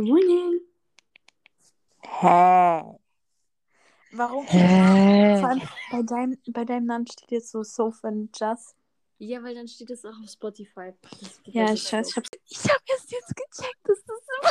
[0.00, 0.60] Good morning.
[2.00, 2.82] Hä?
[4.12, 4.46] Warum?
[4.46, 5.36] Hä?
[5.40, 8.76] Vor allem bei deinem, bei deinem Namen steht jetzt so Sofa and Just.
[9.18, 10.94] Ja, weil dann steht es auch auf Spotify.
[11.44, 12.08] Ja, scheiße.
[12.08, 14.50] Ich, hab's, ich hab erst jetzt gecheckt, dass das immer.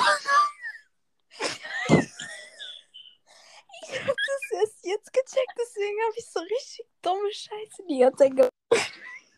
[3.81, 8.17] ich hab das erst jetzt gecheckt, deswegen habe ich so richtig dumme Scheiße die ganze
[8.17, 8.53] Zeit gemacht.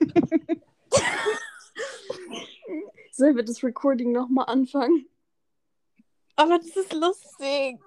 [3.13, 5.07] Sollen wir das Recording nochmal anfangen?
[6.35, 7.79] Aber das ist lustig.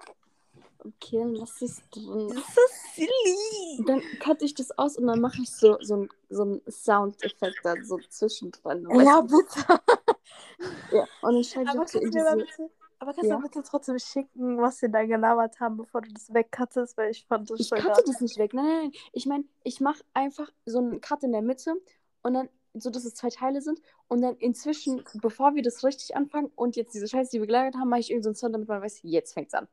[0.79, 2.27] Okay, dann lass es drin.
[2.27, 2.61] Das ist so
[2.93, 3.85] silly.
[3.87, 7.57] Dann cutte ich das aus und dann mache ich so, so, ein, so einen Soundeffekt
[7.63, 8.87] da so zwischendrin.
[9.03, 9.65] Ja, bitte.
[10.91, 11.07] ja.
[11.21, 12.45] Und dann schreibe ich so in kannst, du mir mal diese...
[12.45, 13.35] bitte, aber kannst Ja.
[13.37, 17.25] du bitte trotzdem schicken, was wir da gelabert haben, bevor du das wegcuttest, weil ich
[17.25, 18.53] fand das Ich so cutte das nicht weg.
[18.53, 18.91] Nein, nein, nein.
[19.13, 21.73] Ich meine, ich mache einfach so einen Cut in der Mitte
[22.21, 22.49] und dann
[22.81, 23.81] so, dass es zwei Teile sind.
[24.07, 27.75] Und dann inzwischen, bevor wir das richtig anfangen und jetzt diese Scheiße, die wir gelagert
[27.75, 29.67] haben, mache ich irgendeinen Sound, damit man weiß, jetzt fängt's an.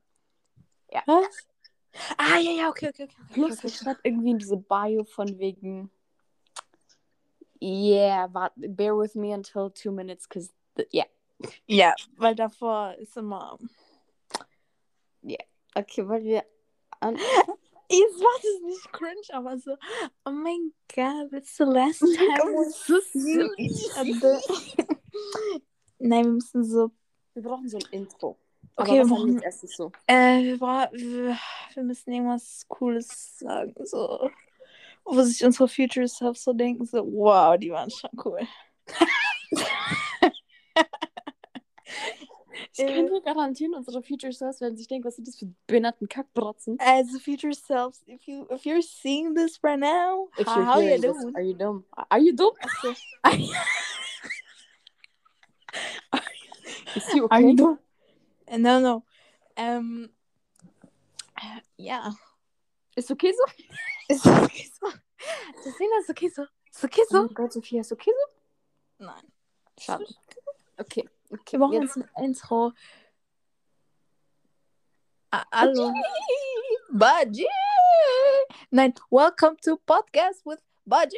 [1.06, 1.46] Was?
[2.16, 3.16] Ah, ja, ja, okay, okay, okay.
[3.22, 5.90] okay, Plus, okay, ich schreibe irgendwie in diese Bio von wegen,
[7.60, 11.06] yeah, wart, bear with me until two minutes, cause, the, yeah.
[11.66, 13.58] Ja, weil davor ist immer.
[15.74, 16.44] Okay, weil wir
[17.00, 17.16] an...
[17.92, 19.76] Jetzt war das nicht cringe, aber so,
[20.24, 23.00] oh mein Gott, it's the last time we so.
[25.98, 26.90] Nein, wir müssen so.
[27.34, 28.38] Wir brauchen so ein Intro.
[28.76, 29.92] Okay, wir brauchen- als erstes so?
[30.06, 31.36] Äh, wir, bra wir,
[31.74, 34.30] wir müssen irgendwas Cooles sagen, so.
[35.04, 38.40] Wo sich unsere Future Self so denken, so, wow, die waren schon cool.
[42.74, 46.08] Ich kann dir garantieren, unsere Future Stars werden sich denken, was sind das für behinderten
[46.08, 46.78] Kackbrotzen?
[46.80, 50.86] As future selves, if you if you're seeing this right now, If how, how you
[50.88, 51.34] hearing this, doing?
[51.36, 51.84] are you dumb?
[52.08, 52.52] Are you dumb?
[56.96, 57.56] Is you Are you okay?
[57.56, 57.78] doing?
[58.50, 59.04] Uh, No, no.
[59.56, 60.08] Um.
[61.76, 62.10] yeah.
[62.96, 63.44] Ist okay so?
[64.08, 64.88] Ist okay so?
[65.64, 66.42] Deswegen ist okay so.
[66.70, 67.22] Ist okay Oh so?
[67.24, 68.10] mein Gott, Sophia, ist okay
[68.98, 69.04] so?
[69.06, 69.32] Nein.
[69.78, 70.06] Schade.
[70.78, 71.52] Okay, okay.
[71.52, 72.72] Wir brauchen jetzt- ein Intro.
[75.50, 75.92] Hallo.
[76.90, 77.46] Baji!
[78.70, 81.16] Nein, welcome to podcast with Baji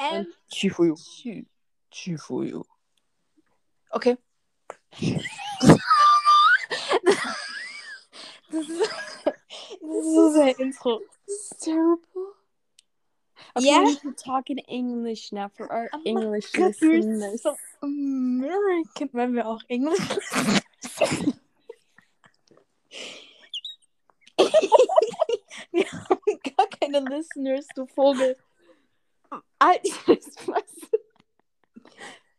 [0.00, 0.94] and Chifuyu.
[0.96, 1.46] Chi-
[1.90, 2.64] Chifuyu.
[3.90, 4.16] Okay.
[8.50, 8.90] das, ist,
[9.20, 11.00] das ist so Intro.
[11.26, 12.34] This is terrible.
[13.64, 13.84] Yeah?
[13.84, 17.42] we to talk in English now for our Oh English God, listeners.
[17.42, 19.98] so American, wenn wir auch Englisch
[25.70, 28.36] Wir haben gar keine Listeners, du Vogel.
[29.58, 30.64] Alter, was?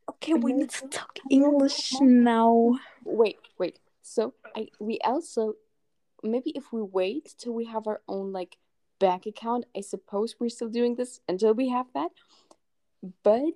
[0.07, 2.77] Okay, we need to talk English now.
[3.05, 3.79] Wait, wait.
[4.01, 5.55] So I we also
[6.23, 8.57] maybe if we wait till we have our own like
[8.99, 12.11] bank account, I suppose we're still doing this until we have that.
[13.23, 13.53] But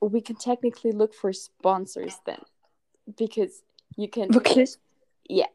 [0.00, 2.40] we can technically look for sponsors then.
[3.16, 3.62] Because
[3.96, 4.76] you can Wirklich?
[5.28, 5.46] Yeah.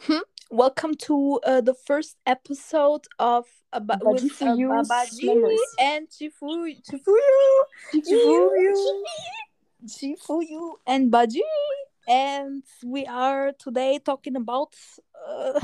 [0.00, 0.18] hmm.
[0.50, 5.60] Welcome to uh, the first episode of Baji with uh, members.
[5.78, 7.60] and Chifuyu, Chifuyu,
[7.94, 8.74] Chifuyu,
[9.86, 11.42] Chifuyu, and Baji.
[12.08, 14.74] And we are today talking about
[15.28, 15.60] uh,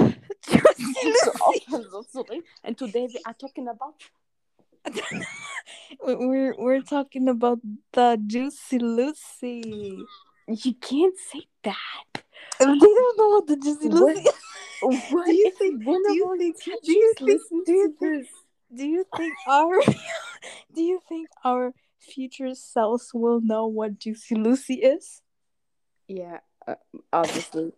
[0.46, 1.30] Juicy Lucy.
[1.40, 2.42] often, so sorry.
[2.62, 3.94] And today we are talking about
[6.06, 7.60] We- we're we're talking about
[7.92, 9.96] the Juicy Lucy.
[10.46, 12.22] you can't say that.
[12.60, 14.20] They don't know what the Juicy Lucy.
[14.20, 14.34] is.
[15.10, 17.94] What Do you think- one do of you think- do you think- do you to
[17.98, 18.28] think- this?
[18.76, 19.80] Do you think our
[20.74, 25.22] do you think our future selves will know what Juicy Lucy is?
[26.08, 26.74] Yeah, uh,
[27.12, 27.72] obviously.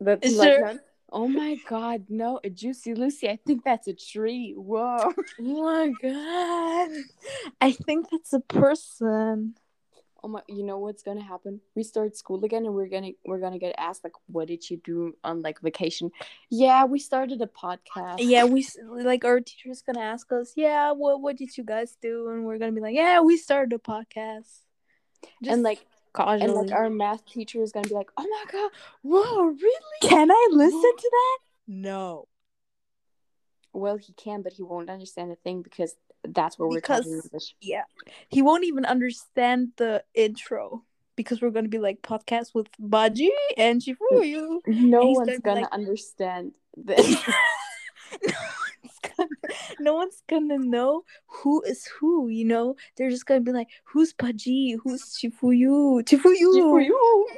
[0.00, 0.80] That's like that.
[1.12, 3.28] Oh my god, no, a juicy Lucy.
[3.28, 4.54] I think that's a tree.
[4.56, 5.12] Whoa.
[5.40, 6.90] Oh my god.
[7.60, 9.54] I think that's a person.
[10.22, 11.60] Oh my you know what's gonna happen?
[11.74, 14.78] We start school again and we're gonna we're gonna get asked like what did you
[14.78, 16.10] do on like vacation?
[16.50, 18.16] Yeah, we started a podcast.
[18.18, 22.30] Yeah, we like our teacher's gonna ask us, yeah, what what did you guys do?
[22.30, 24.64] And we're gonna be like, yeah, we started a podcast.
[25.42, 25.84] Just and like
[26.14, 26.42] casually.
[26.42, 28.70] and like our math teacher is gonna be like, Oh my god,
[29.02, 30.00] whoa, really?
[30.02, 31.38] can I listen to that?
[31.66, 32.28] No,
[33.72, 35.94] Well he can, but he won't understand a thing because
[36.26, 37.54] that's where we're talking English.
[37.60, 37.84] yeah,
[38.28, 40.82] he won't even understand the intro
[41.16, 44.60] because we're gonna be like podcast with Baji and Chifuyu.
[44.66, 47.16] No he's one's gonna gonna like- understand this.
[49.80, 52.76] no, one's gonna, no one's gonna know who is who, you know?
[52.96, 54.76] They're just gonna be like, who's Baji?
[54.82, 56.02] Who's Chifuyu?
[56.02, 56.90] Chifuyu.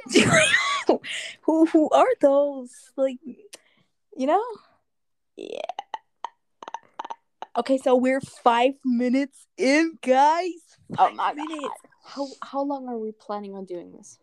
[0.09, 0.99] Chifuyu.
[1.41, 2.71] who who are those?
[2.95, 3.17] Like,
[4.15, 4.43] you know?
[5.35, 5.61] Yeah.
[7.57, 10.51] Okay, so we're five minutes in, guys.
[10.97, 11.71] Oh my god.
[12.05, 14.19] How how long are we planning on doing this?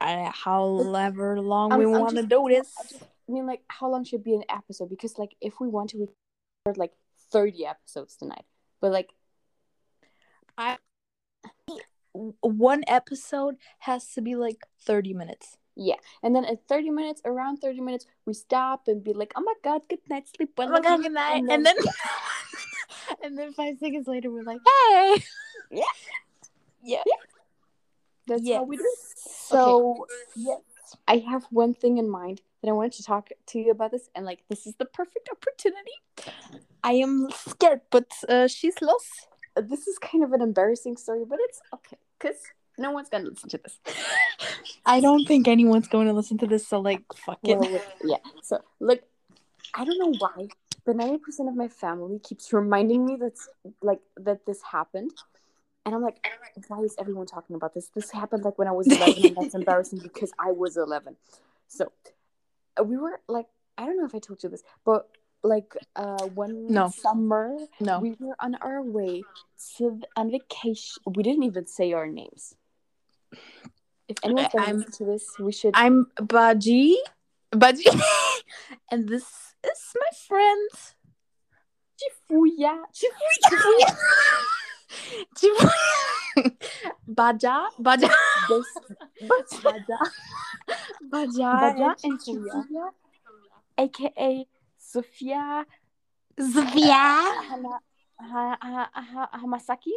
[0.00, 2.72] Uh, however long I'm- we want to do this.
[2.78, 4.90] I just- I mean, like, how long should be an episode?
[4.90, 6.06] Because, like, if we want to, we
[6.66, 6.92] record like
[7.34, 8.46] thirty episodes tonight.
[8.80, 9.10] But like,
[10.56, 10.78] I
[12.40, 15.58] One episode has to be like 30 minutes.
[15.74, 19.42] yeah, and then at thirty minutes, around thirty minutes, we stop and be like, "Oh
[19.42, 21.38] my god, good night, sleep well." Oh my god, good night.
[21.42, 25.16] And And then- then, and then five seconds later, we're like, hey.
[25.82, 25.94] Yeah.
[26.92, 27.02] Yeah.
[28.28, 28.56] That's Yes.
[28.58, 28.84] how we do.
[28.84, 28.98] it.
[29.50, 30.60] So, yes,
[31.08, 34.08] I have one thing in mind that I wanted to talk to you about this,
[34.14, 35.96] and like, this is the perfect opportunity.
[36.84, 39.28] I am scared, but uh, she's lost.
[39.56, 42.36] This is kind of an embarrassing story, but it's okay because
[42.76, 43.78] no one's gonna listen to this.
[44.84, 47.58] I don't think anyone's going to listen to this, so like, fuck it.
[47.58, 48.18] Well, yeah.
[48.42, 49.02] So, like,
[49.74, 50.48] I don't know why,
[50.84, 53.48] but ninety percent of my family keeps reminding me that's
[53.80, 55.12] like that this happened,
[55.86, 56.18] and I'm like,
[56.68, 57.88] why is everyone talking about this?
[57.94, 61.16] This happened like when I was eleven, and that's embarrassing because I was eleven.
[61.68, 61.92] So,
[62.78, 63.46] uh, we were like,
[63.78, 65.08] I don't know if I told you this, but
[65.44, 66.88] like, uh, one No.
[66.88, 68.00] summer no.
[68.00, 69.22] we were on our way
[69.76, 71.02] to on vacation.
[71.04, 72.56] We didn't even say our names.
[74.08, 75.72] If I'm- listen to this, we should.
[75.76, 76.96] I'm Baji.
[77.52, 77.84] Baji.
[78.90, 80.68] and this is my friend.
[82.00, 82.82] Chifuya.
[82.92, 83.96] Chifuya.
[85.36, 85.72] Chifuya.
[87.06, 87.68] Baja.
[87.78, 88.08] Baja.
[88.48, 88.66] This,
[89.28, 89.98] Baja.
[91.00, 91.52] Baja.
[91.62, 92.18] Baja and.
[92.20, 92.90] Chifuya,
[93.78, 94.46] aka
[94.94, 95.66] Sophia
[96.38, 97.02] Sophia.
[97.48, 97.80] Hana,
[98.20, 99.94] ha, ha, ha, Hamasaki,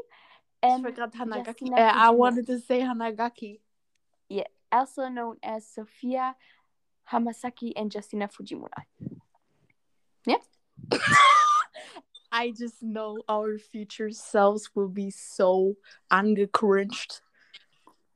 [0.64, 1.72] I and forgot Hanagaki.
[1.72, 3.60] Uh, I wanted to say Hanagaki.
[4.30, 6.36] Yeah, also known as Sophia
[7.12, 8.82] Hamasaki and Justina Fujimura.
[10.26, 10.42] Yeah.
[12.32, 15.76] I just know our future selves will be so
[16.12, 17.22] angecringed.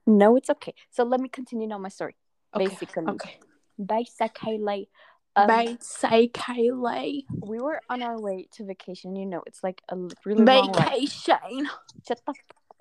[0.07, 0.73] No, it's okay.
[0.89, 2.15] So let me continue now my story.
[2.55, 2.67] Okay.
[2.67, 3.39] Basically, Okay.
[3.83, 4.89] basically,
[5.35, 7.25] um, Bye, say Kylie.
[7.29, 9.15] we were on our way to vacation.
[9.15, 10.91] You know, it's like a really long ride.
[10.91, 11.69] Vacation.
[12.07, 12.33] Shut the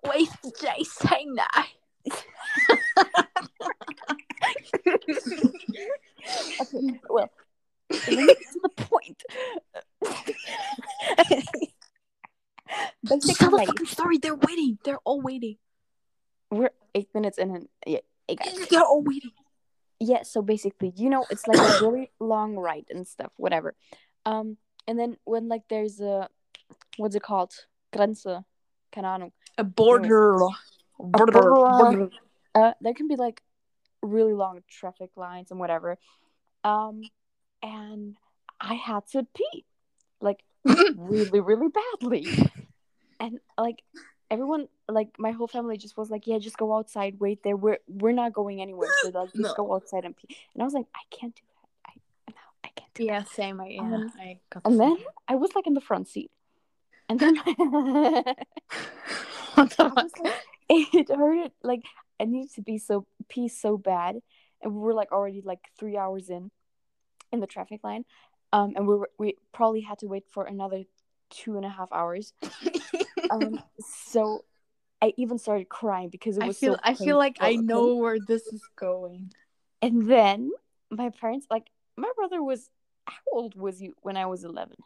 [0.06, 0.28] Wait,
[0.60, 1.66] Jay, say that.
[6.60, 7.30] Okay, well,
[7.90, 9.22] let to the point.
[13.06, 14.18] Tell the fucking story.
[14.18, 14.78] They're waiting.
[14.84, 15.56] They're all waiting.
[16.50, 17.98] we're eight minutes in, and yeah,
[18.28, 18.68] hey guys.
[18.68, 19.32] They're all waiting.
[20.00, 20.22] Yeah.
[20.22, 23.74] So basically, you know, it's like a really long ride and stuff, whatever.
[24.26, 24.56] Um,
[24.88, 26.28] and then when like there's a,
[26.96, 27.52] what's it called?
[27.94, 28.44] Grenze,
[28.92, 29.32] keine Ahnung.
[29.58, 30.38] A border.
[30.98, 31.32] Border.
[31.32, 31.50] border.
[31.50, 32.10] border.
[32.54, 33.42] Uh, there can be like
[34.02, 35.98] really long traffic lines and whatever.
[36.64, 37.02] Um,
[37.62, 38.16] and
[38.60, 39.64] I had to pee,
[40.20, 40.42] like
[40.96, 42.26] really, really badly.
[43.18, 43.82] And like
[44.30, 47.18] everyone, like my whole family just was like, "Yeah, just go outside.
[47.20, 47.56] Wait there.
[47.56, 48.88] We're we're not going anywhere.
[49.02, 49.64] So like, just No.
[49.64, 51.90] go outside and pee." And I was like, "I can't do that.
[51.90, 51.92] I
[52.30, 53.12] no, I can't do that.
[53.12, 53.60] Yeah, same.
[53.60, 54.62] I, yeah, Um, I got.
[54.64, 54.96] And the then
[55.28, 56.30] I was like in the front seat,
[57.08, 57.36] and then
[59.54, 59.96] what the fuck?
[59.96, 60.34] like,
[60.68, 61.52] it hurted.
[61.62, 61.82] Like
[62.20, 64.20] I needed to be so pee so bad,
[64.62, 66.50] and we were like already like three hours in,
[67.32, 68.04] in the traffic line,
[68.52, 70.84] um, and we were we probably had to wait for another
[71.30, 72.32] two and a half hours.
[73.30, 74.44] Um, so
[75.00, 77.94] I even started crying because it I was feel so I feel like I know
[77.94, 79.32] where this is going.
[79.80, 80.50] And then
[80.90, 82.68] my parents, like my brother, was
[83.04, 84.78] how old was you when I was eleven?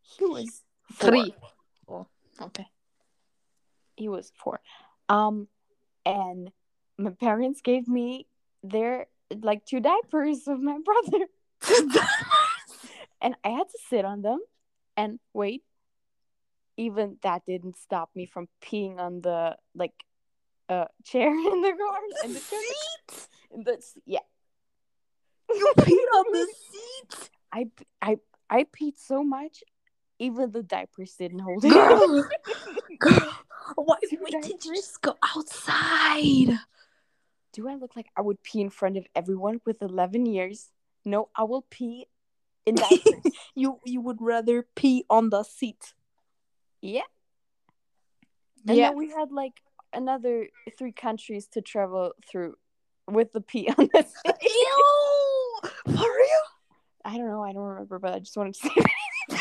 [0.00, 1.10] He was four.
[1.10, 1.34] Three.
[1.86, 2.06] Oh,
[2.40, 2.66] okay.
[3.96, 4.60] he was four
[5.08, 5.48] um
[6.04, 6.50] and
[6.98, 8.26] my parents gave me
[8.62, 9.06] their
[9.42, 11.26] like two diapers of my brother
[13.20, 14.40] and i had to sit on them
[14.96, 15.62] and wait
[16.76, 19.94] even that didn't stop me from peeing on the like
[20.68, 23.28] uh chair in the car in the seat.
[23.64, 24.20] the, yeah
[25.48, 27.30] You peed on the seat.
[27.52, 27.66] i
[28.02, 28.16] i
[28.50, 29.62] i peed so much
[30.18, 32.24] even the diapers didn't hold it Girl,
[32.98, 33.32] girl,
[33.76, 36.58] why Two wait, did you just go outside?
[37.52, 40.70] do I look like I would pee in front of everyone with 11 years?
[41.06, 42.06] No, I will pee
[42.66, 43.32] in diapers.
[43.54, 45.94] You you would rather pee on the seat.
[46.82, 47.08] yeah.
[48.68, 48.88] And yeah.
[48.88, 52.56] then we had like another three countries to travel through
[53.08, 54.34] with the pee on the seat.
[54.42, 55.60] Ew!
[55.86, 56.46] For real?
[57.04, 57.42] I don't know.
[57.42, 58.70] I don't remember, but I just wanted to say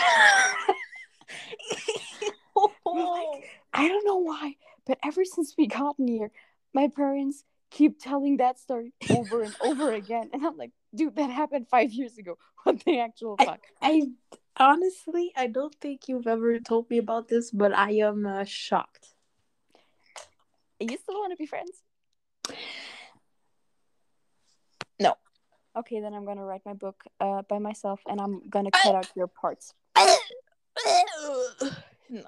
[2.86, 4.56] like, I don't know why,
[4.86, 6.32] but ever since we got here,
[6.74, 11.30] my parents keep telling that story over and over again, and I'm like, dude, that
[11.30, 12.38] happened five years ago.
[12.64, 13.62] What the actual fuck?
[13.80, 14.10] I,
[14.58, 18.44] I honestly, I don't think you've ever told me about this, but I am uh,
[18.44, 19.14] shocked.
[20.80, 21.84] You still want to be friends?
[25.00, 25.14] No.
[25.78, 29.08] Okay, then I'm gonna write my book uh, by myself, and I'm gonna cut out
[29.16, 29.74] your parts.
[32.10, 32.24] no,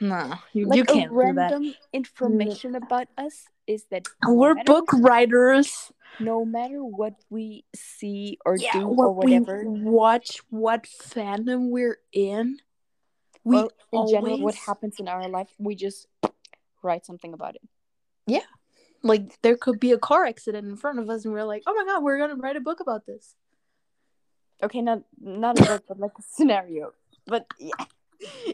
[0.00, 1.50] no, you, Like you can't do that.
[1.50, 5.92] random information about us is that We're no book writers.
[6.18, 11.70] no matter what we see or Yeah, do what or whatever, we watch, what fandom
[11.70, 12.58] we're in.
[13.44, 16.06] We or in general what happens in our life, we just
[16.82, 17.62] write something about it.
[18.26, 18.48] Yeah,
[19.02, 21.74] like there could be a car accident in front of us, and we're like, oh
[21.74, 23.34] my god, we're gonna write a book about this.
[24.62, 26.92] Okay, not not a book, but like a scenario.
[27.26, 27.72] But yeah.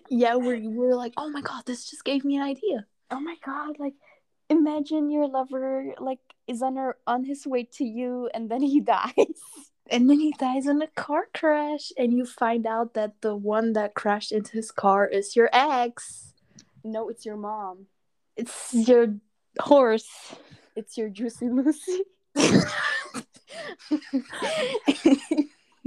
[0.09, 2.87] Yeah, we're we're like, oh my god, this just gave me an idea.
[3.11, 3.95] Oh my god, like
[4.49, 8.81] imagine your lover like is on her on his way to you and then he
[8.97, 9.41] dies.
[9.89, 13.73] And then he dies in a car crash, and you find out that the one
[13.75, 16.33] that crashed into his car is your ex.
[16.83, 17.87] No, it's your mom.
[18.37, 19.15] It's your
[19.61, 20.35] horse.
[20.75, 22.03] It's your Juicy Lucy.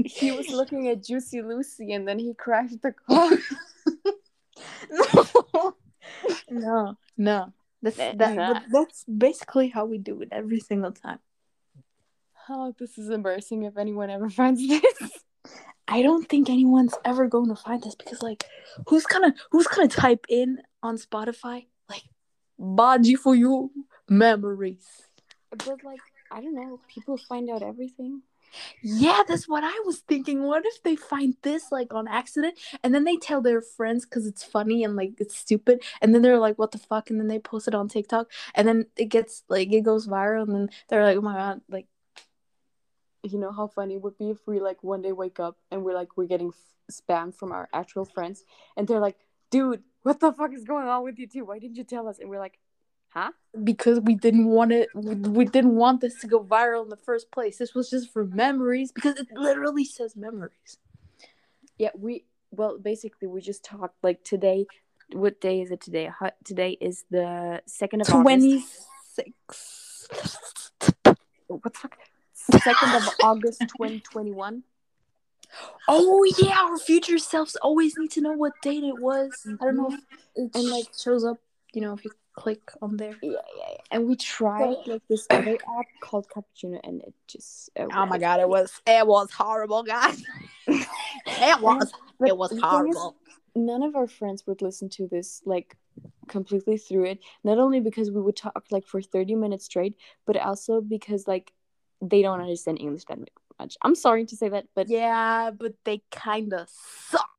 [0.05, 3.31] He was looking at Juicy Lucy and then he crashed the car.
[4.89, 5.75] no,
[6.49, 7.53] no, no.
[7.81, 11.19] That's that, that's basically how we do it every single time.
[12.49, 15.23] Oh, this is embarrassing if anyone ever finds this.
[15.87, 18.45] I don't think anyone's ever going to find this because, like,
[18.87, 22.03] who's gonna who's gonna type in on Spotify like
[22.59, 23.71] "Baji for you
[24.07, 24.85] memories"?
[25.49, 28.21] But like, I don't know, people find out everything.
[28.81, 30.43] Yeah, that's what I was thinking.
[30.43, 34.25] What if they find this like on accident and then they tell their friends because
[34.25, 37.27] it's funny and like it's stupid, and then they're like, "What the fuck?" and then
[37.27, 40.69] they post it on TikTok, and then it gets like it goes viral, and then
[40.89, 41.87] they're like, "Oh my god!" Like,
[43.23, 45.83] You know how funny it would be if we like one day wake up and
[45.83, 46.53] we're like we're getting
[46.89, 48.45] spam from our actual friends
[48.77, 49.17] and they're like,
[49.51, 51.43] "Dude, what the fuck is going on with you two?
[51.43, 52.59] Why didn't you tell us?" And we're like,
[53.09, 53.31] "Huh?"
[53.63, 57.31] because we didn't want it, we, didn't want this to go viral in the first
[57.31, 57.57] place.
[57.57, 60.77] This was just for memories because it literally says memories.
[61.77, 64.67] Yeah, we well basically we just talked like today.
[65.11, 66.09] What day is it today?
[66.43, 68.85] Today is the second of Twenty August.
[71.47, 71.97] What the fuck?
[72.33, 74.63] Second of August, twenty twenty one.
[75.87, 79.47] Oh yeah, our future selves always need to know what date it was.
[79.59, 79.99] I don't know if
[80.35, 81.37] it And, like shows up.
[81.73, 83.15] You know, if you click on there.
[83.21, 83.81] Yeah, yeah, yeah.
[83.91, 88.17] And we tried like this other app called Cappuccino, and it just uh, Oh my
[88.17, 90.23] god, it was it was horrible, guys.
[90.67, 93.15] it was But it was the thing is, horrible.
[93.55, 95.75] none of our friends would listen to this like
[96.27, 97.19] completely through it.
[97.43, 101.51] Not only because we would talk like for thirty minutes straight, but also because like
[102.01, 103.19] they don't understand English that
[103.59, 103.75] much.
[103.81, 107.29] I'm sorry to say that, but Yeah, but they kind of suck.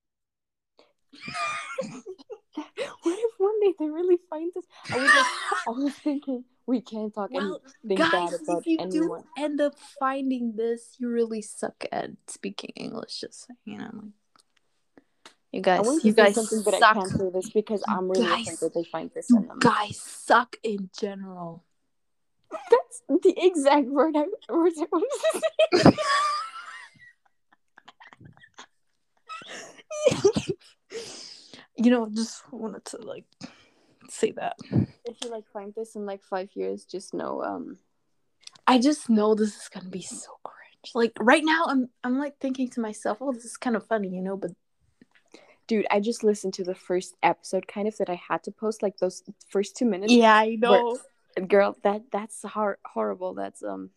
[3.02, 4.64] what if one day they really find this?
[4.90, 8.66] I was like, I was thinking we can't talk Well, anything guys, bad about if
[8.66, 9.22] you anyone.
[9.22, 13.20] do end up finding this, you really suck at speaking English.
[13.20, 14.12] Just saying, you know, like
[15.52, 16.94] you guys, you guys something, but I suck.
[16.94, 19.96] can't say this because I'm really Guys, afraid that they find this and um, guys
[20.00, 21.64] suck in general.
[22.50, 25.04] That's the exact word I was supposed
[25.72, 25.96] to say.
[31.80, 33.24] you know, just wanted to like
[34.08, 34.56] say that.
[35.04, 37.78] If you like find this in like five years, just know um
[38.66, 40.94] I just know this is gonna be so cringe.
[40.94, 44.08] Like right now, I'm I'm like thinking to myself, oh, this is kind of funny,
[44.08, 44.50] you know, but
[45.66, 48.82] dude, I just listened to the first episode kind of that I had to post
[48.82, 50.12] like those first two minutes.
[50.12, 50.98] yeah, I know.
[51.48, 53.34] Girl, that that's hor- horrible.
[53.34, 53.90] That's um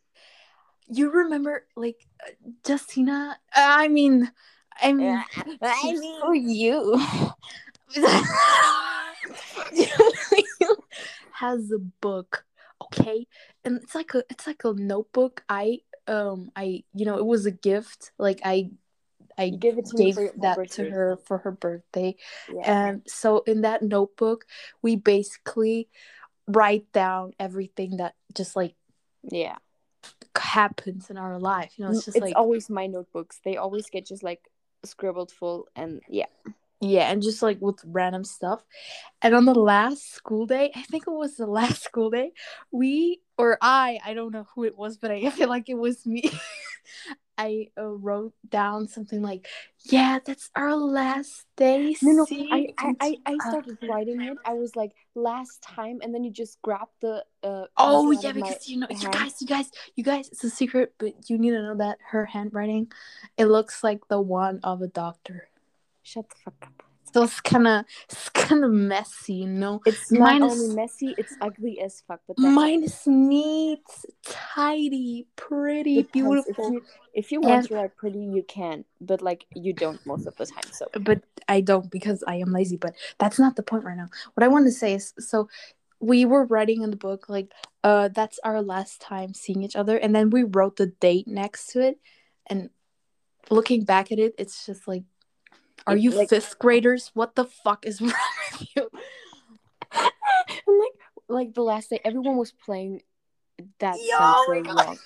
[0.88, 2.32] You remember like uh,
[2.66, 3.38] Justina?
[3.54, 4.32] I mean,
[4.82, 5.24] I mean,
[5.62, 6.96] I mean for you.
[11.34, 12.46] has a book,
[12.82, 13.28] okay,
[13.64, 15.44] and it's like a it's like a notebook.
[15.50, 18.12] I um I you know it was a gift.
[18.18, 18.72] Like I
[19.38, 20.86] I gave it to gave for that birthday.
[20.86, 22.16] to her for her birthday,
[22.52, 22.88] Yeah.
[22.88, 24.46] and so in that notebook
[24.82, 25.90] we basically
[26.48, 28.76] write down everything that just like
[29.24, 29.58] yeah.
[30.36, 31.74] happens in our life.
[31.78, 33.40] You know, it's just it's like always my notebooks.
[33.44, 34.50] They always get just like
[34.84, 36.26] scribbled full and yeah.
[36.84, 38.62] Yeah, and just like with random stuff.
[39.22, 42.34] And on the last school day, I think it was the last school day,
[42.72, 46.06] we or I, I don't know who it was, but I feel like it was
[46.06, 46.30] me.
[47.36, 49.48] I uh, wrote down something like,
[49.86, 54.38] "Yeah, that's our last day." No, no, I, I, I, I started other." writing it.
[54.46, 57.26] I was like, last time, and then you just grabbed the.
[57.42, 60.94] Uh, Oh yeah, because you know, you guys, you guys, you guys, it's a secret,
[61.00, 62.92] but you need to know that her handwriting,
[63.36, 65.48] it looks like the one of a doctor.
[66.04, 66.84] Shut the fuck up.
[67.14, 69.82] So it's kind of, it's kind of messy, you know.
[69.86, 72.22] It's not Mine is- only messy, it's ugly as fuck.
[72.28, 73.84] But Mine is neat,
[74.24, 76.12] tidy, pretty, depends.
[76.12, 76.66] beautiful.
[76.68, 76.82] If you,
[77.14, 80.36] if you want And- to write pretty, you can, but like you don't most of
[80.38, 80.64] the time.
[80.72, 82.78] So but I don't because I am lazy.
[82.78, 84.10] But that's not the point right now.
[84.34, 85.50] What I want to say is so
[86.00, 87.52] we were writing in the book like
[87.84, 91.68] uh that's our last time seeing each other and then we wrote the date next
[91.68, 91.98] to it
[92.48, 92.70] and
[93.50, 95.04] looking back at it it's just like
[95.88, 98.14] are you like- fifth graders what the fuck is wrong
[98.52, 98.90] with you
[99.94, 101.04] and like
[101.34, 103.02] like the last day, everyone was playing.
[103.80, 104.98] That Yo, sounds so wrong.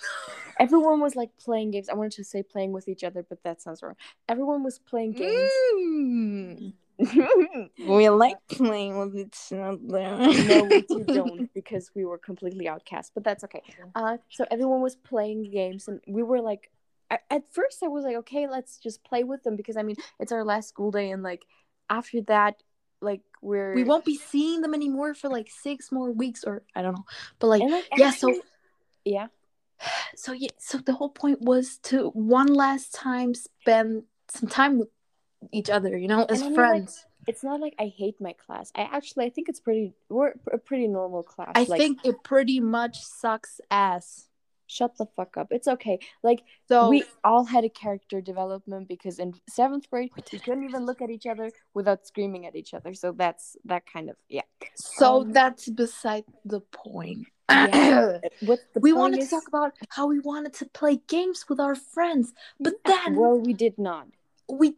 [0.59, 1.89] Everyone was like playing games.
[1.89, 3.95] I wanted to say playing with each other, but that sounds wrong.
[4.27, 5.51] Everyone was playing games.
[5.75, 6.74] Mm.
[7.88, 13.12] we like playing with each other no, we two don't because we were completely outcast.
[13.13, 13.62] But that's okay.
[13.93, 16.71] Uh, so everyone was playing games, and we were like,
[17.09, 19.95] I, at first I was like, okay, let's just play with them because I mean
[20.19, 21.45] it's our last school day, and like
[21.89, 22.61] after that,
[23.01, 26.81] like we're we won't be seeing them anymore for like six more weeks or i
[26.81, 27.05] don't know
[27.39, 28.33] but like like yeah so
[29.05, 29.27] yeah,
[30.15, 34.89] so yeah so the whole point was to one last time spend some time with
[35.51, 38.31] each other you know as I mean, like, friends it's not like I hate my
[38.31, 38.71] class.
[38.73, 41.51] I actually I think it's pretty we're a pretty normal class.
[41.55, 44.26] i like, think it pretty much sucks ass
[44.67, 45.47] shut the fuck up.
[45.51, 46.00] It's okay.
[46.24, 50.86] Like so we all had a character development because in seventh grade we couldn't even
[50.86, 52.93] look at each other without screaming at each other.
[52.93, 54.41] So that's that kind of yeah.
[54.75, 58.19] so um, that's beside the point Yeah.
[58.41, 61.45] What the we point wanted is, to talk about how we wanted to play games
[61.50, 64.07] with our friends but Yeah, then well we did not.
[64.50, 64.75] we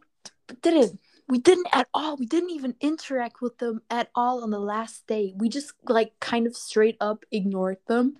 [0.62, 4.58] didn't we didn't at all we didn't even interact with them at all on the
[4.58, 8.16] last day we just like kind of straight up ignored them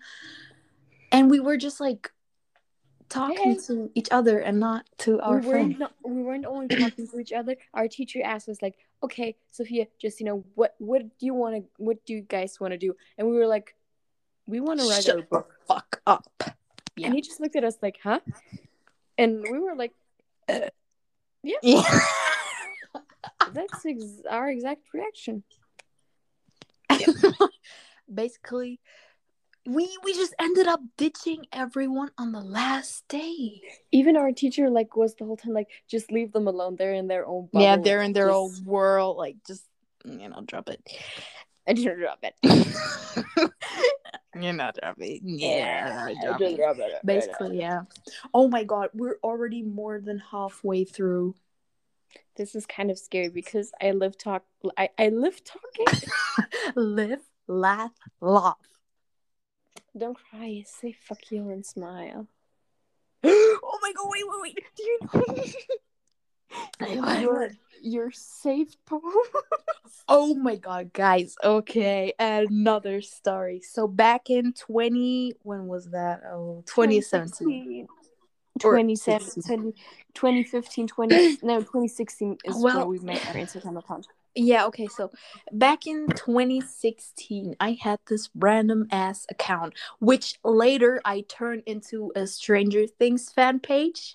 [1.13, 2.11] and we were just like
[3.09, 3.59] talking Hey.
[3.67, 7.19] to each other and not to our we friends weren't we weren't only talking to
[7.19, 7.57] each other.
[7.75, 11.57] Our teacher asked us like, "Okay, Sophia, just you know, what what do you want
[11.57, 13.75] to what do you guys want to do?" And we were like,
[14.47, 16.27] "We want to write Shut our the book." fuck up
[16.97, 17.07] Yeah.
[17.07, 18.21] And he just looked at us like, "Huh?"
[19.19, 19.93] And we were like,
[20.49, 20.71] uh,
[21.43, 21.83] yeah yeah.
[23.53, 25.43] "That's ex- our exact reaction."
[28.13, 28.81] basically
[29.67, 33.61] we we just ended up ditching everyone on the last day
[33.93, 36.77] Even our teacher like was the whole time like, "Just leave them alone.
[36.77, 39.65] They're in their own bubble." yeah they're in their Just- own world like just
[40.05, 40.81] you know drop it
[41.69, 42.35] I didn't drop it.
[44.35, 46.57] you know drop it Yeah, I drop just it.
[46.57, 46.93] dropped it.
[47.05, 47.83] basically yeah
[48.33, 51.35] oh my god we're already more than halfway through
[52.37, 54.43] This is kind of scary because I live talk.
[54.77, 56.09] I I live talking.
[56.75, 58.57] live laugh laugh
[59.97, 60.63] Don't cry.
[60.67, 62.27] Say fuck you and smile.
[63.25, 64.83] oh my god wait wait wait do
[66.89, 67.51] you know Your
[67.83, 69.03] your safe poem.
[70.09, 76.63] oh my god guys okay another story so back in 20 when was that oh
[76.67, 77.87] 2017
[78.65, 79.73] Or 2017,
[80.15, 84.07] 2015, 20, no, 2016 is Well- where we made our Instagram account.
[84.35, 85.11] Yeah, okay, so
[85.51, 92.27] back in 2016, I had this random ass account, which later I turned into a
[92.27, 94.15] Stranger Things fan page.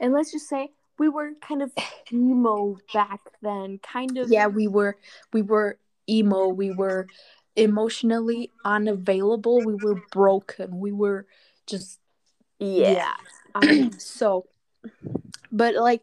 [0.00, 1.72] And let's just say we were kind of
[2.12, 4.30] emo back then, kind of.
[4.30, 4.96] Yeah, we were
[5.32, 7.08] we were emo, we were
[7.56, 11.26] emotionally unavailable, we were broken, we were
[11.66, 11.98] just
[12.60, 13.14] yeah.
[13.56, 14.46] Um, so
[15.50, 16.02] but like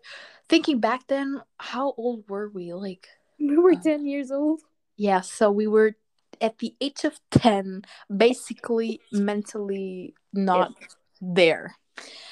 [0.50, 2.74] thinking back then, how old were we?
[2.74, 3.08] Like
[3.39, 4.62] We were uh, 10 years old.
[4.98, 5.95] Yeah, so we were
[6.41, 7.84] at the age of 10,
[8.15, 10.74] basically mentally not
[11.21, 11.76] there.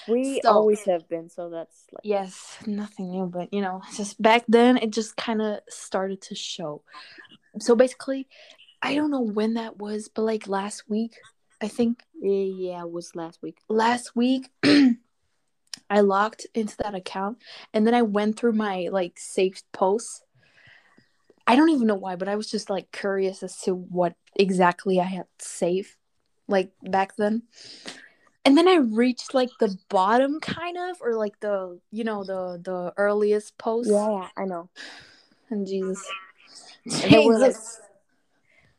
[0.08, 2.04] We So- always have been, so that's like.
[2.04, 6.36] Yes, nothing new, but you know, just back then it just kind of started to
[6.36, 6.84] show.
[7.60, 8.28] So basically,
[8.82, 11.16] I don't know when that was, but like last week,
[11.62, 13.58] I think Yeah, it was last week.
[13.70, 14.50] last week
[15.90, 17.38] I logged into that account
[17.74, 20.22] and then I went through my like saved posts.
[21.46, 25.00] I don't even know why, but I was just like curious as to what exactly
[25.00, 25.96] I had saved
[26.48, 27.44] like back then.
[28.46, 32.60] And then I reached like the bottom kind of or like the you know the
[32.62, 33.90] the earliest post.
[33.90, 34.70] Yeah, I know.
[35.50, 36.06] And Jesus.
[36.86, 37.56] Were, like-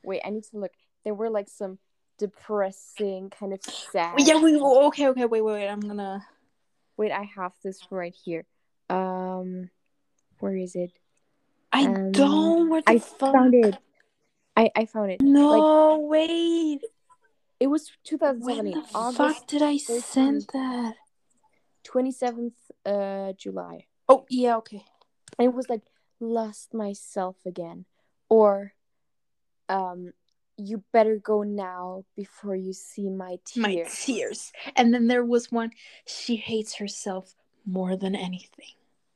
[0.03, 0.73] Wait, I need to look.
[1.05, 1.79] There were like some
[2.19, 4.15] depressing, kind of sad.
[4.19, 5.69] Yeah, we okay, okay, wait, wait, wait.
[5.69, 6.25] I'm gonna
[6.97, 8.45] wait, I have this right here.
[8.91, 9.71] Um,
[10.41, 10.93] where is it?
[11.75, 12.69] I Um, don't.
[12.71, 13.33] What I fuck?
[13.33, 13.77] found it.
[14.57, 15.21] I I found it.
[15.21, 16.81] No, wait.
[17.59, 20.03] It was When 2017, the August fuck did I 13th.
[20.03, 20.95] send that?
[21.85, 22.53] 27th
[22.87, 23.87] uh July.
[24.09, 24.85] Oh yeah, okay.
[25.39, 25.83] And it was like
[26.21, 27.85] lost myself again
[28.29, 28.73] or
[29.69, 30.13] um
[30.57, 33.63] you better go now before you see my tears.
[33.67, 34.53] My tears.
[34.77, 35.73] And then there was one.
[36.07, 37.35] She hates herself
[37.67, 38.71] more than anything.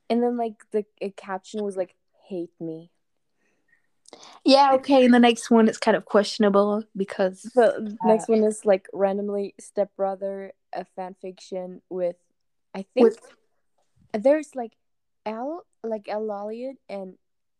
[0.09, 1.95] And then like the a caption was like
[2.29, 2.91] hate me.
[4.45, 5.05] Yeah, okay.
[5.05, 9.53] And the next one is kind of questionable because The next one is like randomly
[9.59, 12.15] stepbrother a fan fiction with
[12.73, 13.19] I think with
[14.13, 14.73] there's like
[15.25, 17.15] L like L Lawliet and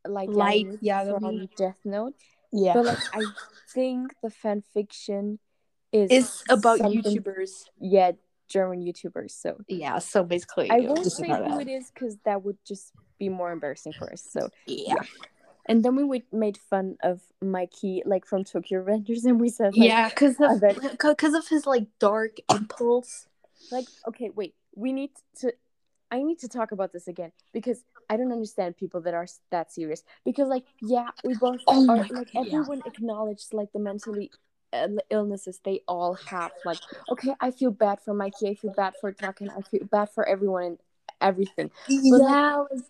[0.07, 1.19] like Light Yagami.
[1.19, 2.13] from Death Note.
[2.51, 3.25] yeah, But like I
[3.73, 5.39] think the fan fiction
[5.91, 7.65] is it's about YouTubers.
[7.79, 8.13] Yeah,
[8.47, 9.31] German YouTubers.
[9.31, 13.29] So Yeah, so basically, I won't say who it is because that would just be
[13.29, 14.23] more embarrassing for us.
[14.27, 14.95] So Yeah,
[15.67, 19.77] and then we would made fun of Mikey like from Tokyo Revengers and we said
[19.77, 23.27] like, yeah, because of because of his like dark impulse.
[23.71, 25.53] like okay wait we need to
[26.09, 29.71] i need to talk about this again because i don't understand people that are that
[29.71, 32.41] serious because like yeah we both Oh are my God, like yeah.
[32.41, 34.31] everyone acknowledged like the mentally
[34.73, 36.79] uh, illnesses they all have like
[37.11, 40.27] okay i feel bad for mikey i feel bad for Draken, i feel bad for
[40.27, 40.77] everyone
[41.21, 42.81] everything like- Yeah, like,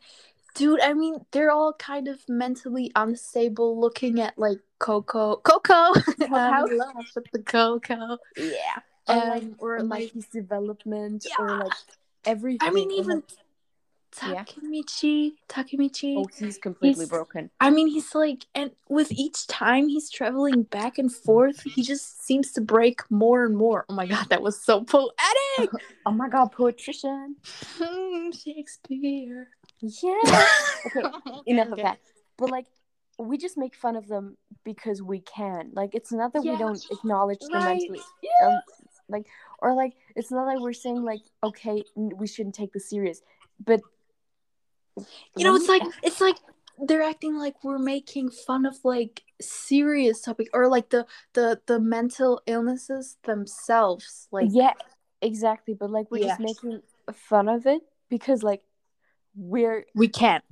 [0.56, 0.82] dude.
[0.82, 3.80] I mean, they're all kind of mentally unstable.
[3.80, 5.74] Looking at like Coco, Coco,
[6.30, 6.70] love
[7.16, 8.18] with the Coco.
[8.38, 11.74] yeah or like Um, or like, mikey's development or like
[12.26, 13.24] everything I mean, even like,
[14.22, 14.44] Yeah.
[14.44, 16.16] Takemichi, Takemichi.
[16.18, 20.64] oh he's completely he's- broken I mean, he's like, and with each time he's traveling
[20.64, 23.86] back and forth, he just seems to break more and more.
[23.88, 25.70] Oh my god, that was so poetic!
[26.06, 27.36] oh my god poetrician
[27.78, 29.50] Hmm, Shakespeare.
[29.80, 30.46] yeah
[30.88, 31.10] okay
[31.46, 32.00] enough of that.
[32.38, 32.66] But like,
[33.20, 35.72] we just make fun of them because we can.
[35.74, 37.82] Like, it's not that we don't acknowledge them right.
[37.82, 38.00] mentally.
[38.46, 38.60] Um,
[39.10, 39.26] like,
[39.60, 43.22] or like, it's not like we're saying like, okay, we shouldn't take this serious.
[43.66, 43.82] But
[45.36, 46.38] You know, it's like it's like
[46.80, 51.80] they're acting like we're making fun of like serious topic or like the the the
[51.80, 54.28] mental illnesses themselves.
[54.32, 54.74] Like yeah,
[55.22, 55.74] exactly.
[55.74, 56.82] But like, we're just making
[57.14, 58.62] fun of it because like
[59.36, 60.44] we're we can't.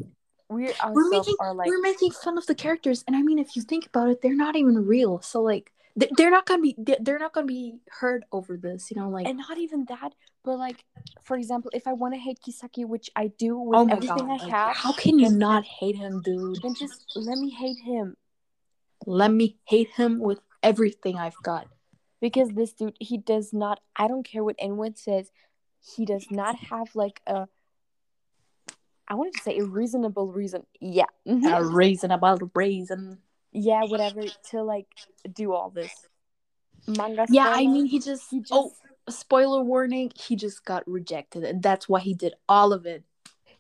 [0.50, 3.56] we're We're making are like we're making fun of the characters, and I mean, if
[3.56, 5.22] you think about it, they're not even real.
[5.22, 5.72] So like
[6.16, 8.92] they're not gonna be they're not gonna be heard over this.
[8.92, 10.84] You know, like and not even that, but like,
[11.24, 14.30] for example, if I want to hate Kisaki, which I do with oh everything god,
[14.30, 16.60] I like, have, how can you not hate him, dude?
[16.62, 18.16] then just let me hate him.
[19.06, 21.68] Let me hate him with everything I've got.
[22.20, 25.32] because this dude he does not i don't care what anyone says
[25.96, 27.48] he does not have like a
[29.08, 31.06] i wanted to say a reasonable reason yeah.
[31.26, 31.76] A mm-hmm.
[31.76, 33.20] reasonable reason.
[33.58, 34.88] Yeah whatever to like
[35.34, 35.92] do all this
[36.88, 40.88] manga Yeah, I mean, he just, he oh, just oh, spoiler warning, he just got
[40.88, 43.04] rejected, and that's why he did all of it.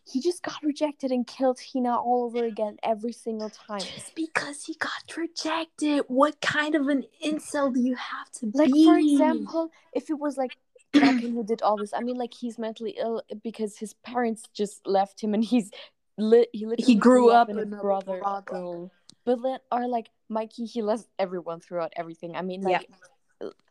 [0.05, 4.63] he just got rejected and killed hina all over again every single time Just because
[4.63, 8.86] he got rejected, what kind of an incel do you have to like be?
[8.86, 10.55] for example if it was like
[10.93, 14.88] Draken who did all this i mean like he's mentally ill because his parents just
[14.88, 15.69] left him and he's
[16.17, 18.89] lit he literally he grew up in in a brother brothel.
[19.27, 22.37] But then, or like Mikey, he lost everyone throughout everything.
[22.37, 22.87] I mean, like,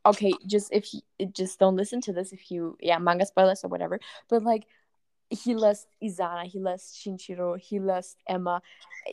[0.05, 1.01] okay, just if you
[1.33, 3.99] just don't listen to this, if you, yeah, manga spoilers or whatever.
[4.29, 4.67] But like,
[5.31, 8.61] he lost Izana, he lost Shinichiro, he lost Emma,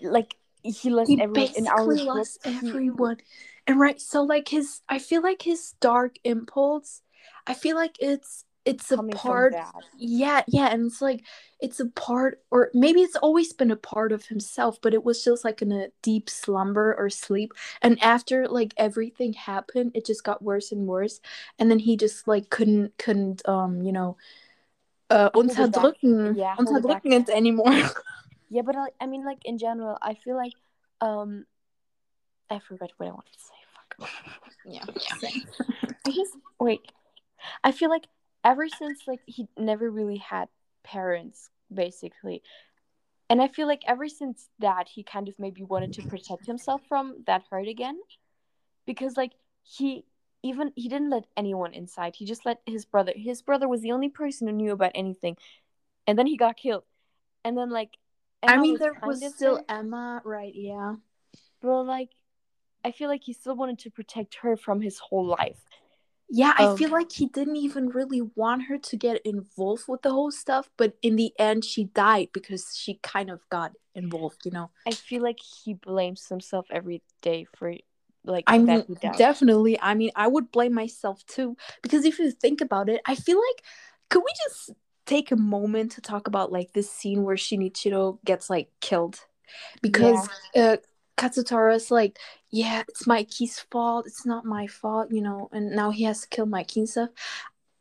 [0.01, 2.27] like he lost He everyone in our basically book.
[2.65, 3.17] everyone,
[3.65, 4.01] and right.
[4.01, 7.03] So like his, I feel like his dark impulse.
[7.47, 9.53] I feel like it's it's a part
[9.97, 11.23] yeah yeah and it's like
[11.59, 15.23] it's a part or maybe it's always been a part of himself but it was
[15.23, 20.23] just like in a deep slumber or sleep and after like everything happened it just
[20.23, 21.19] got worse and worse
[21.59, 24.15] and then he just like couldn't couldn't um you know
[25.09, 25.69] uh Hold it back.
[25.73, 27.03] unterdrücken Yeah, hold it back.
[27.03, 27.73] unterdrücken it anymore
[28.53, 30.53] Yeah, but I, I mean, like in general, I feel like,
[31.01, 31.45] um,
[32.51, 33.59] I forgot what I wanted to say.
[33.73, 34.11] Fuck.
[34.65, 34.85] yeah
[36.05, 36.81] I just wait.
[37.63, 38.05] I feel like
[38.43, 40.47] ever since like he never really had
[40.83, 42.41] parents basically.
[43.29, 46.81] And I feel like ever since that he kind of maybe wanted to protect himself
[46.87, 47.99] from that hurt again.
[48.85, 49.31] Because like
[49.63, 50.05] he
[50.43, 52.15] even he didn't let anyone inside.
[52.15, 53.13] He just let his brother.
[53.15, 55.37] His brother was the only person who knew about anything.
[56.05, 56.83] And then he got killed.
[57.43, 57.97] And then like
[58.45, 60.95] i Emma mean there was still there, emma right yeah
[61.61, 62.09] but like
[62.85, 65.61] I feel like he still wanted to protect her from his whole life.
[66.29, 70.01] Yeah, I Um, feel like he didn't even really want her to get involved with
[70.01, 74.45] the whole stuff, but in the end, she died because she kind of got involved,
[74.45, 74.71] you know?
[74.85, 77.73] I feel like he blames himself every day for
[78.25, 79.79] like I mean, definitely.
[79.81, 83.37] I mean, I would blame myself too, because if you think about it, I feel
[83.37, 83.63] like,
[84.09, 84.71] could we just
[85.05, 89.19] take a moment to talk about like this scene where Shinichiro gets like killed?
[89.81, 90.77] Because uh,
[91.17, 92.17] Kazutora's like,
[92.53, 94.05] yeah, it's Mikey's fault.
[94.05, 97.09] It's not my fault, you know, and now he has to kill Mikey and stuff.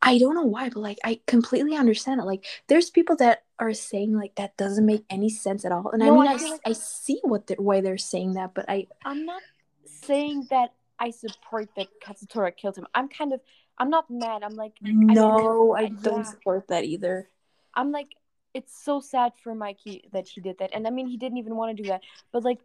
[0.01, 2.25] I don't know why, but like I completely understand it.
[2.25, 6.01] Like there's people that are saying like that doesn't make any sense at all, and
[6.01, 8.65] No, I mean I I, like- I see what they're, why they're saying that, but
[8.67, 9.43] I I'm not
[9.85, 12.87] saying that I support that Kazutora killed him.
[12.95, 13.41] I'm kind of
[13.77, 14.43] I'm not mad.
[14.43, 16.33] I'm like no, I I- don't yeah.
[16.33, 17.29] support that either.
[17.75, 18.09] I'm like
[18.55, 20.71] it's so sad for Mikey that he did that.
[20.73, 22.01] And I mean he didn't even want to do that.
[22.33, 22.61] But like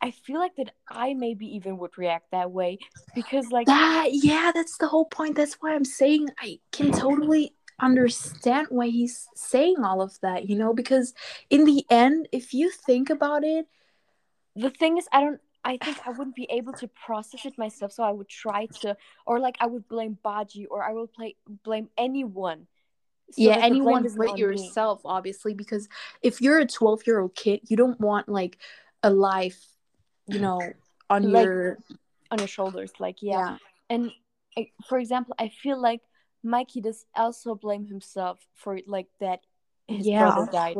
[0.00, 2.78] I feel like that I maybe even would react that way
[3.14, 5.36] because like That yeah, that's the whole point.
[5.36, 10.56] That's why I'm saying I can totally understand why he's saying all of that, you
[10.56, 11.14] know, because
[11.50, 13.66] in the end, if you think about it,
[14.56, 17.92] the thing is i don't i think i wouldn't be able to process it myself
[17.92, 21.36] so i would try to or like i would blame baji or i will play
[21.62, 22.66] blame anyone
[23.30, 24.40] so yeah, anyone but on me.
[24.40, 25.86] yourself, obviously, because
[26.22, 28.56] if you're a 12 year old kid, you don't want like
[29.02, 29.62] a life,
[30.28, 30.76] you know,
[31.10, 31.78] on Like, your
[32.30, 33.56] on your shoulders like yeah, yeah.
[33.88, 34.10] and
[34.56, 36.00] I, for example i feel like
[36.44, 39.40] mikey does also blame himself for like that
[39.86, 40.76] his Yeah, brother died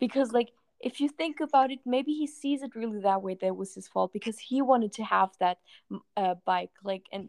[0.00, 3.46] because like if you think about it maybe he sees it really that way that
[3.46, 5.58] it was his fault because he wanted to have that
[6.16, 7.28] uh, bike like and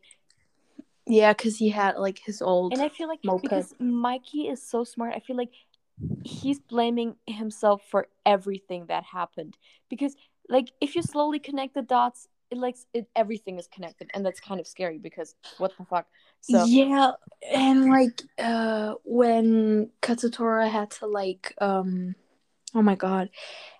[1.08, 2.73] Yeah, because he had like his old.
[2.73, 3.43] And I feel like moped.
[3.43, 5.51] because Mikey is so smart, I feel like
[6.23, 9.55] he's blaming himself for everything that happened.
[9.89, 10.15] Because
[10.49, 14.39] like if you slowly connect the dots, it like it, everything is connected, and that's
[14.39, 16.08] kind of scary because what the fuck.
[16.41, 17.12] So yeah,
[17.53, 22.15] and like uh when Kazutora had to like um
[22.75, 23.29] oh my god,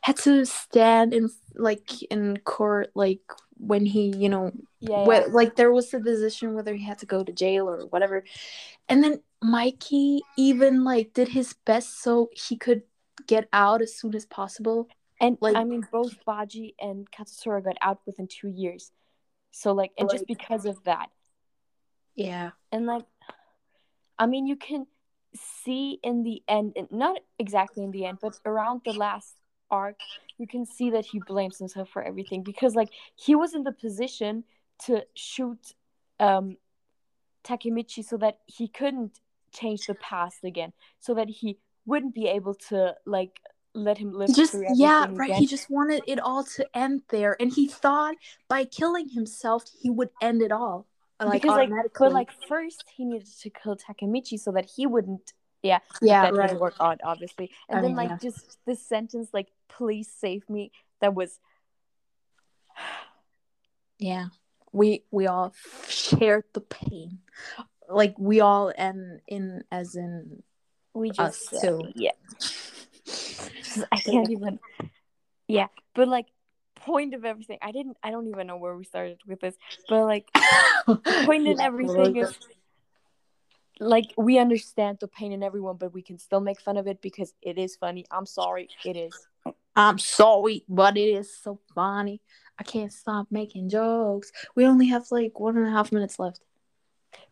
[0.02, 3.22] had to stand in like in court like
[3.58, 5.06] when he, you know, yeah, yeah.
[5.06, 8.24] whe- like there was a decision whether he had to go to jail or whatever.
[8.90, 12.84] And then Mikey even like did his best so he could
[13.28, 14.88] get out as soon as possible.
[15.20, 18.92] And like- I mean both Baji and Kazutora got out within two years.
[19.52, 21.10] So like, and just because of that,
[22.16, 22.52] Yeah.
[22.72, 23.06] and like
[24.18, 24.88] i mean you can
[25.34, 29.36] see in the end not exactly in the end but around the last
[29.70, 29.98] arc
[30.38, 33.74] you can see that he blames himself for everything because like he was in the
[33.74, 34.44] position
[34.86, 35.74] to shoot
[36.22, 36.56] um
[37.44, 39.20] takemichi so that he couldn't
[39.52, 43.40] change the past again so that he wouldn't be able to like
[43.76, 45.34] let him live Just yeah, right.
[45.34, 48.16] He just wanted it all to end there, and he thought
[48.48, 50.88] by killing himself he would end it all,
[51.20, 54.88] uh, like because like but like first he needed to kill takemichi so that he
[54.88, 56.48] wouldn't yeah yeah, that right.
[56.48, 58.18] didn't work out obviously and I then mean, like yeah.
[58.22, 61.40] just this sentence like please save me that was
[64.00, 64.28] Yeah,
[64.72, 65.54] we we all
[65.88, 67.20] shared the pain,
[67.90, 70.44] like we all and in as in
[70.94, 71.82] we Us just uh, too.
[73.92, 74.60] i can't even
[75.48, 76.28] yeah but like
[76.76, 79.56] point of everything i didn't i don't even know where we started with this
[79.88, 80.30] but like
[81.26, 82.38] point in everything is
[83.80, 87.02] like we understand the pain in everyone but we can still make fun of it
[87.02, 89.28] because it is funny i'm sorry it is
[89.76, 92.22] I'm sorry, but it is so funny.
[92.58, 94.32] I can't stop making jokes.
[94.56, 96.40] We only have like one and a half minutes left.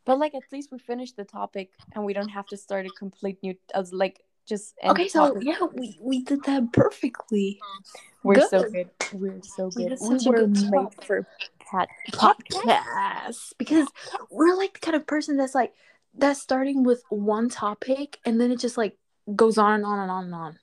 [0.05, 2.89] but like at least we finished the topic and we don't have to start a
[2.89, 5.43] complete new as like just Okay, so topic.
[5.45, 7.59] yeah, we, we did that perfectly.
[7.61, 8.27] Mm-hmm.
[8.27, 8.49] we're good.
[8.49, 11.27] so good we're so good did we such a were good made for
[11.71, 13.87] cat Podcast because
[14.29, 15.73] we're like the kind of person that's like
[16.17, 18.97] that's starting with one topic and then it just like
[19.35, 20.59] goes on and on and on and on.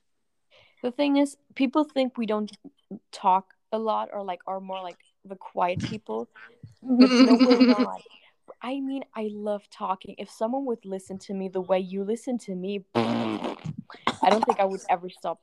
[0.83, 2.51] the thing is people think we don't
[3.11, 6.29] talk a lot or like are more like the quiet people
[6.81, 8.01] but no we're not
[8.61, 12.37] i mean i love talking if someone would listen to me the way you listen
[12.37, 12.83] to me
[14.23, 15.39] i don't think i would ever stop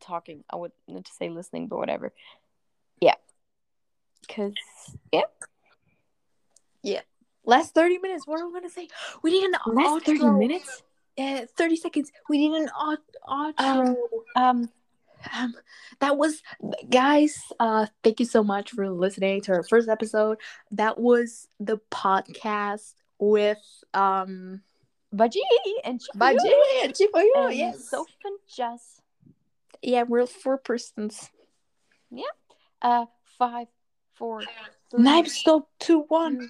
[0.00, 2.12] talking i would not to say listening but whatever
[3.00, 3.14] yeah
[4.26, 4.54] because
[5.12, 5.22] yeah
[6.82, 7.00] Yeah.
[7.44, 8.26] Last thirty minutes.
[8.26, 8.88] What am I gonna say?
[9.22, 10.82] We need an last 30 minutes
[11.18, 12.12] Uh, thirty seconds.
[12.28, 13.96] We need an out- outro.
[14.36, 14.68] um
[15.32, 15.54] um
[16.00, 16.42] that was
[16.88, 20.38] guys uh thank you so much for listening to our first episode
[20.70, 23.58] that was the podcast with
[23.92, 24.62] um
[25.12, 25.42] Baji
[25.84, 27.88] and Baji Chifuyu and Chifuyu, and yes.
[27.88, 29.00] Sophie and Jess
[29.82, 31.30] yeah we're four persons.
[32.10, 32.24] Yeah.
[32.82, 33.06] uh
[33.38, 33.68] five
[34.14, 34.42] four
[34.90, 36.38] three, knives go two one.
[36.38, 36.48] two,